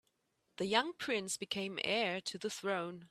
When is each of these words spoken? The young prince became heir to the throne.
The 0.57 0.65
young 0.65 0.93
prince 0.93 1.37
became 1.37 1.77
heir 1.83 2.21
to 2.21 2.39
the 2.39 2.49
throne. 2.49 2.99